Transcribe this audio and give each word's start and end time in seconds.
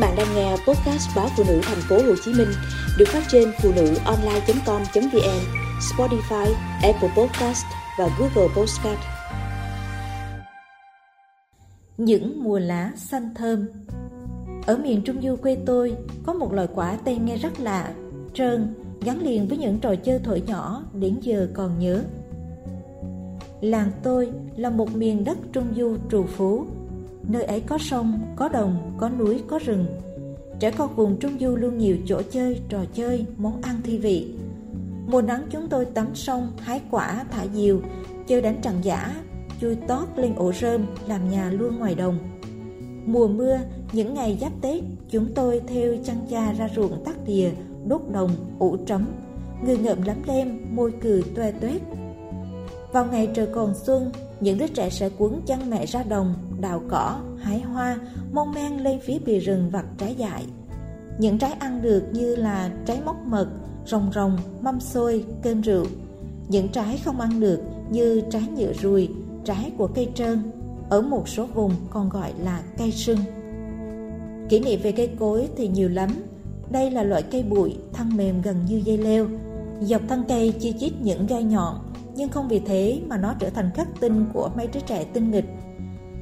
bạn 0.00 0.14
đang 0.16 0.34
nghe 0.34 0.50
podcast 0.50 1.16
báo 1.16 1.28
phụ 1.36 1.44
nữ 1.48 1.60
thành 1.62 1.80
phố 1.88 1.96
Hồ 1.96 2.14
Chí 2.24 2.32
Minh 2.32 2.48
được 2.98 3.08
phát 3.08 3.22
trên 3.28 3.52
phụ 3.62 3.72
nữ 3.76 3.94
online.com.vn, 4.04 5.40
Spotify, 5.80 6.52
Apple 6.82 7.10
Podcast 7.16 7.64
và 7.98 8.08
Google 8.18 8.54
Podcast. 8.56 9.00
Những 11.96 12.44
mùa 12.44 12.58
lá 12.58 12.92
xanh 12.96 13.34
thơm 13.34 13.68
Ở 14.66 14.76
miền 14.76 15.02
Trung 15.02 15.22
Du 15.22 15.36
quê 15.36 15.56
tôi 15.66 15.96
có 16.26 16.32
một 16.32 16.52
loại 16.52 16.68
quả 16.74 16.98
tên 17.04 17.24
nghe 17.24 17.36
rất 17.36 17.60
lạ, 17.60 17.92
trơn, 18.34 18.74
gắn 19.00 19.22
liền 19.22 19.48
với 19.48 19.58
những 19.58 19.78
trò 19.78 19.94
chơi 19.94 20.18
thổi 20.24 20.42
nhỏ 20.46 20.82
đến 20.94 21.16
giờ 21.20 21.48
còn 21.54 21.78
nhớ. 21.78 22.02
Làng 23.60 23.90
tôi 24.02 24.30
là 24.56 24.70
một 24.70 24.96
miền 24.96 25.24
đất 25.24 25.38
Trung 25.52 25.66
Du 25.76 25.96
trù 26.10 26.24
phú, 26.24 26.66
Nơi 27.22 27.42
ấy 27.42 27.60
có 27.60 27.78
sông, 27.78 28.20
có 28.36 28.48
đồng, 28.48 28.94
có 28.98 29.08
núi, 29.08 29.42
có 29.48 29.58
rừng. 29.58 29.86
Trẻ 30.60 30.70
con 30.70 30.96
vùng 30.96 31.18
Trung 31.18 31.38
Du 31.40 31.56
luôn 31.56 31.78
nhiều 31.78 31.96
chỗ 32.06 32.22
chơi, 32.30 32.60
trò 32.68 32.78
chơi, 32.94 33.26
món 33.36 33.62
ăn 33.62 33.80
thi 33.84 33.98
vị. 33.98 34.34
Mùa 35.06 35.22
nắng 35.22 35.42
chúng 35.50 35.68
tôi 35.68 35.84
tắm 35.84 36.06
sông, 36.14 36.52
hái 36.58 36.80
quả, 36.90 37.24
thả 37.30 37.46
diều 37.54 37.80
Chơi 38.26 38.42
đánh 38.42 38.58
trăng 38.62 38.78
giả, 38.82 39.16
chui 39.60 39.76
tót 39.76 40.08
lên 40.16 40.34
ổ 40.34 40.52
rơm, 40.52 40.86
làm 41.08 41.30
nhà 41.30 41.50
luôn 41.50 41.78
ngoài 41.78 41.94
đồng. 41.94 42.18
Mùa 43.06 43.28
mưa, 43.28 43.58
những 43.92 44.14
ngày 44.14 44.38
giáp 44.40 44.52
Tết 44.62 44.84
Chúng 45.10 45.34
tôi 45.34 45.60
theo 45.66 45.96
chăn 46.04 46.16
cha 46.30 46.52
ra 46.52 46.68
ruộng 46.76 47.04
tắt 47.04 47.16
đìa, 47.26 47.50
đốt 47.86 48.00
đồng, 48.12 48.30
ủ 48.58 48.76
trấm. 48.86 49.06
Người 49.64 49.78
ngợm 49.78 50.02
lắm 50.02 50.16
lem, 50.26 50.60
môi 50.70 50.92
cười 51.02 51.22
toe 51.34 51.52
toét. 51.52 51.82
Vào 52.92 53.06
ngày 53.06 53.28
trời 53.34 53.46
còn 53.46 53.74
xuân, 53.74 54.12
những 54.40 54.58
đứa 54.58 54.66
trẻ 54.66 54.90
sẽ 54.90 55.08
cuốn 55.08 55.32
chân 55.46 55.70
mẹ 55.70 55.86
ra 55.86 56.02
đồng, 56.02 56.34
đào 56.60 56.82
cỏ, 56.88 57.20
hái 57.38 57.60
hoa, 57.60 57.98
mong 58.32 58.52
men 58.52 58.78
lên 58.78 59.00
phía 59.02 59.18
bìa 59.18 59.38
rừng 59.38 59.70
vặt 59.70 59.84
trái 59.98 60.14
dại. 60.14 60.44
Những 61.18 61.38
trái 61.38 61.52
ăn 61.52 61.82
được 61.82 62.02
như 62.12 62.36
là 62.36 62.70
trái 62.86 63.00
móc 63.04 63.16
mật, 63.26 63.48
rồng 63.86 64.10
rồng, 64.14 64.38
mâm 64.60 64.80
xôi, 64.80 65.24
cơm 65.42 65.60
rượu. 65.60 65.86
Những 66.48 66.68
trái 66.68 67.00
không 67.04 67.20
ăn 67.20 67.40
được 67.40 67.60
như 67.90 68.22
trái 68.30 68.42
nhựa 68.56 68.72
ruồi, 68.72 69.08
trái 69.44 69.72
của 69.78 69.86
cây 69.86 70.08
trơn, 70.14 70.52
ở 70.90 71.00
một 71.00 71.28
số 71.28 71.46
vùng 71.46 71.72
còn 71.90 72.08
gọi 72.08 72.32
là 72.42 72.62
cây 72.78 72.92
sưng. 72.92 73.18
Kỷ 74.48 74.60
niệm 74.60 74.80
về 74.82 74.92
cây 74.92 75.10
cối 75.18 75.48
thì 75.56 75.68
nhiều 75.68 75.88
lắm. 75.88 76.10
Đây 76.70 76.90
là 76.90 77.02
loại 77.02 77.22
cây 77.22 77.42
bụi, 77.42 77.76
thân 77.92 78.16
mềm 78.16 78.42
gần 78.42 78.56
như 78.68 78.82
dây 78.84 78.98
leo. 78.98 79.26
Dọc 79.80 80.02
thân 80.08 80.24
cây 80.28 80.54
chi 80.60 80.74
chít 80.80 80.92
những 81.00 81.26
gai 81.26 81.42
nhọn, 81.42 81.74
nhưng 82.14 82.28
không 82.28 82.48
vì 82.48 82.58
thế 82.58 83.00
mà 83.06 83.16
nó 83.16 83.34
trở 83.38 83.50
thành 83.50 83.70
khắc 83.74 83.88
tinh 84.00 84.24
của 84.32 84.50
mấy 84.56 84.66
đứa 84.66 84.80
trẻ 84.80 85.04
tinh 85.04 85.30
nghịch. 85.30 85.44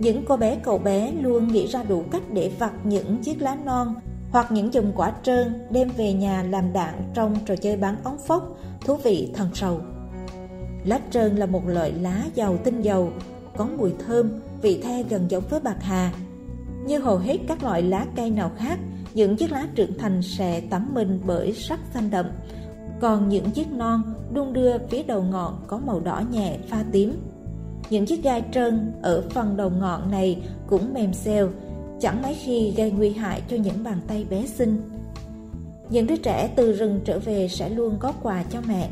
Những 0.00 0.24
cô 0.24 0.36
bé 0.36 0.56
cậu 0.62 0.78
bé 0.78 1.12
luôn 1.12 1.48
nghĩ 1.48 1.66
ra 1.66 1.82
đủ 1.82 2.04
cách 2.10 2.22
để 2.32 2.50
vặt 2.58 2.72
những 2.84 3.16
chiếc 3.22 3.42
lá 3.42 3.56
non 3.64 3.94
hoặc 4.30 4.52
những 4.52 4.70
chùm 4.70 4.92
quả 4.92 5.12
trơn 5.22 5.66
đem 5.70 5.88
về 5.96 6.12
nhà 6.12 6.42
làm 6.42 6.72
đạn 6.72 6.94
trong 7.14 7.36
trò 7.46 7.56
chơi 7.56 7.76
bắn 7.76 7.96
ống 8.04 8.18
phốc 8.26 8.58
thú 8.84 8.96
vị 8.96 9.30
thần 9.34 9.48
sầu. 9.54 9.80
Lá 10.84 11.00
trơn 11.10 11.36
là 11.36 11.46
một 11.46 11.62
loại 11.66 11.92
lá 11.92 12.24
giàu 12.34 12.56
tinh 12.64 12.82
dầu, 12.82 13.10
có 13.56 13.68
mùi 13.78 13.92
thơm, 14.06 14.40
vị 14.62 14.80
the 14.82 15.02
gần 15.02 15.26
giống 15.30 15.44
với 15.50 15.60
bạc 15.60 15.76
hà. 15.80 16.12
Như 16.86 16.98
hầu 16.98 17.18
hết 17.18 17.36
các 17.48 17.62
loại 17.62 17.82
lá 17.82 18.06
cây 18.16 18.30
nào 18.30 18.50
khác, 18.56 18.78
những 19.14 19.36
chiếc 19.36 19.52
lá 19.52 19.66
trưởng 19.74 19.98
thành 19.98 20.22
sẽ 20.22 20.60
tắm 20.60 20.90
mình 20.94 21.20
bởi 21.26 21.52
sắc 21.52 21.80
xanh 21.94 22.10
đậm, 22.10 22.26
còn 23.00 23.28
những 23.28 23.50
chiếc 23.50 23.72
non 23.72 24.02
đung 24.32 24.52
đưa 24.52 24.78
phía 24.78 25.02
đầu 25.02 25.22
ngọn 25.22 25.64
có 25.66 25.78
màu 25.78 26.00
đỏ 26.00 26.22
nhẹ 26.30 26.58
pha 26.68 26.84
tím. 26.92 27.16
Những 27.90 28.06
chiếc 28.06 28.22
gai 28.22 28.44
trơn 28.52 28.92
ở 29.02 29.22
phần 29.30 29.56
đầu 29.56 29.70
ngọn 29.70 30.10
này 30.10 30.42
cũng 30.66 30.94
mềm 30.94 31.12
xèo, 31.12 31.48
chẳng 32.00 32.22
mấy 32.22 32.34
khi 32.34 32.74
gây 32.76 32.90
nguy 32.90 33.10
hại 33.10 33.42
cho 33.48 33.56
những 33.56 33.84
bàn 33.84 34.00
tay 34.06 34.26
bé 34.30 34.46
xinh. 34.46 34.82
Những 35.90 36.06
đứa 36.06 36.16
trẻ 36.16 36.50
từ 36.56 36.72
rừng 36.72 37.00
trở 37.04 37.18
về 37.18 37.48
sẽ 37.48 37.68
luôn 37.68 37.96
có 37.98 38.12
quà 38.22 38.44
cho 38.50 38.60
mẹ. 38.68 38.90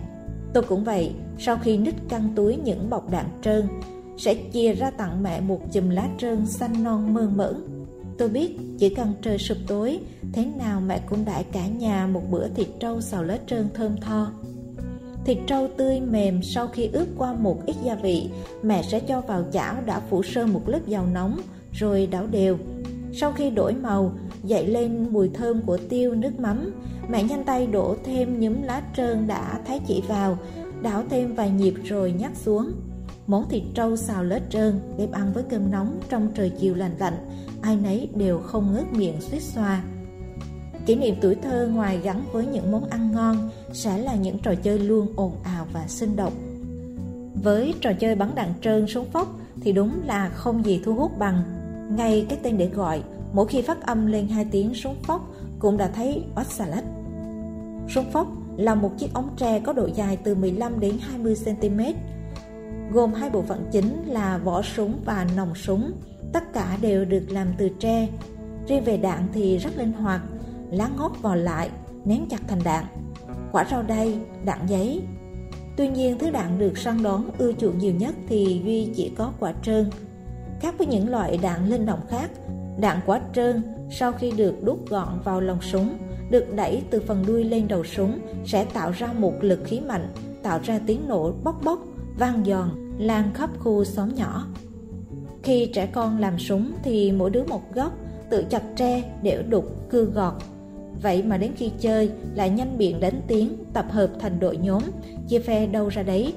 Tôi 0.54 0.62
cũng 0.62 0.84
vậy, 0.84 1.12
sau 1.38 1.58
khi 1.62 1.76
nít 1.76 1.94
căng 2.08 2.32
túi 2.36 2.56
những 2.56 2.90
bọc 2.90 3.10
đạn 3.10 3.26
trơn, 3.42 3.68
sẽ 4.18 4.34
chia 4.34 4.72
ra 4.72 4.90
tặng 4.90 5.22
mẹ 5.22 5.40
một 5.40 5.60
chùm 5.72 5.88
lá 5.88 6.08
trơn 6.18 6.46
xanh 6.46 6.84
non 6.84 7.14
mơn 7.14 7.36
mởn. 7.36 7.54
Tôi 8.18 8.28
biết 8.28 8.56
chỉ 8.78 8.94
cần 8.94 9.12
trời 9.22 9.38
sụp 9.38 9.58
tối, 9.66 9.98
thế 10.32 10.44
nào 10.58 10.80
mẹ 10.80 11.00
cũng 11.10 11.24
đãi 11.24 11.44
cả 11.44 11.66
nhà 11.66 12.06
một 12.06 12.22
bữa 12.30 12.48
thịt 12.48 12.66
trâu 12.80 13.00
xào 13.00 13.24
lá 13.24 13.38
trơn 13.46 13.68
thơm 13.74 13.96
tho. 14.00 14.32
Thịt 15.24 15.38
trâu 15.46 15.68
tươi 15.76 16.00
mềm 16.00 16.42
sau 16.42 16.68
khi 16.68 16.90
ướp 16.92 17.08
qua 17.18 17.34
một 17.34 17.66
ít 17.66 17.76
gia 17.84 17.94
vị, 17.94 18.30
mẹ 18.62 18.82
sẽ 18.82 19.00
cho 19.00 19.20
vào 19.20 19.44
chảo 19.52 19.74
đã 19.86 20.00
phủ 20.00 20.22
sơn 20.22 20.52
một 20.52 20.62
lớp 20.68 20.80
dầu 20.86 21.06
nóng, 21.12 21.40
rồi 21.72 22.06
đảo 22.06 22.26
đều. 22.26 22.58
Sau 23.12 23.32
khi 23.32 23.50
đổi 23.50 23.74
màu, 23.74 24.12
dậy 24.44 24.66
lên 24.66 25.08
mùi 25.10 25.28
thơm 25.28 25.60
của 25.62 25.78
tiêu 25.88 26.14
nước 26.14 26.40
mắm, 26.40 26.70
mẹ 27.08 27.22
nhanh 27.22 27.44
tay 27.44 27.66
đổ 27.66 27.96
thêm 28.04 28.40
nhúm 28.40 28.62
lá 28.62 28.82
trơn 28.96 29.26
đã 29.26 29.60
thái 29.66 29.80
chỉ 29.86 30.02
vào, 30.08 30.38
đảo 30.82 31.02
thêm 31.10 31.34
vài 31.34 31.50
nhịp 31.50 31.74
rồi 31.84 32.12
nhắc 32.12 32.32
xuống. 32.36 32.72
Món 33.26 33.48
thịt 33.48 33.62
trâu 33.74 33.96
xào 33.96 34.24
lết 34.24 34.42
trơn 34.50 34.80
đem 34.98 35.10
ăn 35.10 35.32
với 35.34 35.44
cơm 35.50 35.70
nóng 35.70 36.00
trong 36.08 36.28
trời 36.34 36.50
chiều 36.60 36.74
lành 36.74 36.94
lạnh, 36.98 37.16
ai 37.62 37.76
nấy 37.76 38.08
đều 38.14 38.38
không 38.38 38.72
ngớt 38.72 38.92
miệng 38.92 39.20
suýt 39.20 39.42
xoa. 39.42 39.82
Kỷ 40.88 40.94
niệm 40.94 41.14
tuổi 41.20 41.34
thơ 41.34 41.68
ngoài 41.72 42.00
gắn 42.02 42.24
với 42.32 42.46
những 42.46 42.72
món 42.72 42.84
ăn 42.84 43.12
ngon 43.12 43.50
sẽ 43.72 43.98
là 43.98 44.14
những 44.14 44.38
trò 44.38 44.54
chơi 44.54 44.78
luôn 44.78 45.12
ồn 45.16 45.32
ào 45.42 45.66
và 45.72 45.84
sinh 45.88 46.16
động. 46.16 46.32
Với 47.42 47.74
trò 47.80 47.92
chơi 47.92 48.14
bắn 48.14 48.34
đạn 48.34 48.52
trơn 48.62 48.86
súng 48.86 49.06
phóc 49.10 49.28
thì 49.60 49.72
đúng 49.72 50.00
là 50.04 50.28
không 50.28 50.64
gì 50.64 50.80
thu 50.84 50.94
hút 50.94 51.18
bằng. 51.18 51.42
Ngay 51.96 52.26
cái 52.28 52.38
tên 52.42 52.58
để 52.58 52.66
gọi, 52.66 53.02
mỗi 53.32 53.46
khi 53.46 53.62
phát 53.62 53.86
âm 53.86 54.06
lên 54.06 54.28
hai 54.28 54.44
tiếng 54.50 54.74
súng 54.74 54.94
phóc 55.02 55.34
cũng 55.58 55.76
đã 55.76 55.88
thấy 55.88 56.24
bát 56.34 56.46
xà 56.46 56.66
lách. 56.66 56.84
Súng 57.88 58.10
phóc 58.12 58.28
là 58.56 58.74
một 58.74 58.90
chiếc 58.98 59.14
ống 59.14 59.30
tre 59.36 59.60
có 59.60 59.72
độ 59.72 59.88
dài 59.94 60.18
từ 60.24 60.34
15 60.34 60.80
đến 60.80 60.98
20 61.00 61.36
cm, 61.44 61.80
gồm 62.92 63.12
hai 63.12 63.30
bộ 63.30 63.42
phận 63.42 63.66
chính 63.72 64.04
là 64.06 64.38
vỏ 64.38 64.62
súng 64.62 64.94
và 65.04 65.26
nòng 65.36 65.54
súng. 65.54 65.92
Tất 66.32 66.52
cả 66.52 66.78
đều 66.80 67.04
được 67.04 67.24
làm 67.30 67.46
từ 67.58 67.68
tre. 67.78 68.08
Riêng 68.68 68.84
về 68.84 68.96
đạn 68.96 69.28
thì 69.32 69.58
rất 69.58 69.78
linh 69.78 69.92
hoạt, 69.92 70.20
lá 70.70 70.88
ngót 70.96 71.12
vò 71.22 71.34
lại, 71.34 71.70
ném 72.04 72.28
chặt 72.28 72.40
thành 72.48 72.60
đạn. 72.64 72.84
Quả 73.52 73.64
rau 73.70 73.82
đay, 73.82 74.18
đạn 74.44 74.58
giấy. 74.66 75.02
Tuy 75.76 75.88
nhiên 75.88 76.18
thứ 76.18 76.30
đạn 76.30 76.58
được 76.58 76.78
săn 76.78 77.02
đón 77.02 77.30
ưa 77.38 77.52
chuộng 77.52 77.78
nhiều 77.78 77.94
nhất 77.94 78.14
thì 78.28 78.60
Duy 78.64 78.92
chỉ 78.96 79.12
có 79.16 79.32
quả 79.40 79.52
trơn. 79.62 79.90
Khác 80.60 80.74
với 80.78 80.86
những 80.86 81.08
loại 81.08 81.38
đạn 81.42 81.68
linh 81.68 81.86
động 81.86 82.00
khác, 82.08 82.30
đạn 82.78 83.00
quả 83.06 83.20
trơn 83.34 83.62
sau 83.90 84.12
khi 84.12 84.30
được 84.30 84.64
đút 84.64 84.88
gọn 84.88 85.20
vào 85.24 85.40
lòng 85.40 85.60
súng, 85.60 85.98
được 86.30 86.54
đẩy 86.54 86.82
từ 86.90 87.02
phần 87.06 87.24
đuôi 87.26 87.44
lên 87.44 87.68
đầu 87.68 87.84
súng 87.84 88.18
sẽ 88.44 88.64
tạo 88.64 88.90
ra 88.90 89.12
một 89.12 89.32
lực 89.40 89.60
khí 89.64 89.80
mạnh, 89.80 90.08
tạo 90.42 90.60
ra 90.64 90.80
tiếng 90.86 91.08
nổ 91.08 91.32
bốc 91.44 91.60
bốc, 91.64 91.80
vang 92.18 92.44
giòn, 92.44 92.70
lan 92.98 93.30
khắp 93.34 93.50
khu 93.58 93.84
xóm 93.84 94.14
nhỏ. 94.14 94.46
Khi 95.42 95.70
trẻ 95.74 95.86
con 95.86 96.18
làm 96.18 96.38
súng 96.38 96.72
thì 96.82 97.12
mỗi 97.12 97.30
đứa 97.30 97.44
một 97.44 97.74
góc, 97.74 97.92
tự 98.30 98.44
chặt 98.50 98.62
tre, 98.76 99.02
để 99.22 99.42
đục, 99.42 99.64
cưa 99.90 100.04
gọt, 100.04 100.34
Vậy 101.02 101.22
mà 101.22 101.36
đến 101.36 101.52
khi 101.56 101.70
chơi 101.80 102.10
lại 102.34 102.50
nhanh 102.50 102.78
miệng 102.78 103.00
đánh 103.00 103.20
tiếng, 103.26 103.56
tập 103.72 103.86
hợp 103.90 104.10
thành 104.20 104.40
đội 104.40 104.56
nhóm, 104.56 104.82
chia 105.28 105.38
phe 105.38 105.66
đâu 105.66 105.88
ra 105.88 106.02
đấy. 106.02 106.32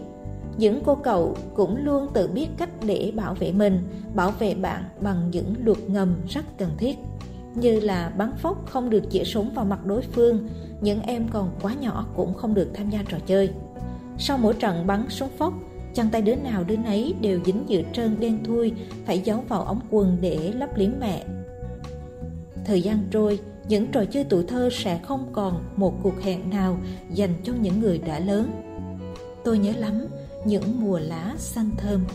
Những 0.57 0.81
cô 0.85 0.95
cậu 0.95 1.35
cũng 1.53 1.85
luôn 1.85 2.07
tự 2.13 2.27
biết 2.27 2.47
cách 2.57 2.69
để 2.85 3.11
bảo 3.15 3.33
vệ 3.33 3.51
mình, 3.51 3.79
bảo 4.15 4.31
vệ 4.31 4.53
bạn 4.53 4.83
bằng 5.01 5.31
những 5.31 5.53
luật 5.63 5.77
ngầm 5.87 6.15
rất 6.29 6.57
cần 6.57 6.69
thiết. 6.77 6.97
Như 7.55 7.79
là 7.79 8.13
bắn 8.17 8.31
phốc 8.37 8.65
không 8.69 8.89
được 8.89 9.03
chĩa 9.09 9.23
súng 9.23 9.53
vào 9.53 9.65
mặt 9.65 9.85
đối 9.85 10.01
phương, 10.01 10.49
những 10.81 11.01
em 11.01 11.27
còn 11.33 11.49
quá 11.61 11.73
nhỏ 11.73 12.07
cũng 12.15 12.33
không 12.33 12.53
được 12.53 12.67
tham 12.73 12.89
gia 12.89 13.03
trò 13.09 13.17
chơi. 13.25 13.49
Sau 14.17 14.37
mỗi 14.37 14.53
trận 14.53 14.87
bắn 14.87 15.05
súng 15.09 15.29
phốc, 15.37 15.53
chân 15.93 16.07
tay 16.11 16.21
đứa 16.21 16.35
nào 16.35 16.63
đứa 16.63 16.77
nấy 16.77 17.13
đều 17.21 17.39
dính 17.45 17.63
dự 17.67 17.83
trơn 17.93 18.19
đen 18.19 18.43
thui, 18.43 18.73
phải 19.05 19.19
giấu 19.19 19.43
vào 19.47 19.61
ống 19.61 19.79
quần 19.89 20.17
để 20.21 20.53
lấp 20.55 20.69
liếm 20.77 20.91
mẹ. 20.99 21.25
Thời 22.65 22.81
gian 22.81 22.97
trôi, 23.11 23.39
những 23.67 23.91
trò 23.91 24.05
chơi 24.05 24.23
tuổi 24.23 24.43
thơ 24.47 24.69
sẽ 24.71 24.99
không 25.03 25.29
còn 25.33 25.63
một 25.75 25.93
cuộc 26.03 26.21
hẹn 26.23 26.49
nào 26.49 26.77
dành 27.09 27.33
cho 27.43 27.53
những 27.61 27.79
người 27.79 27.97
đã 27.97 28.19
lớn. 28.19 28.51
Tôi 29.43 29.57
nhớ 29.57 29.71
lắm 29.77 30.07
những 30.45 30.81
mùa 30.81 30.99
lá 30.99 31.33
xanh 31.37 31.69
thơm 31.77 32.05